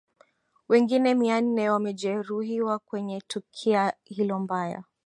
[0.69, 4.83] wengine mia nne wamejeruhiwa kwenye tukia hilo mbaya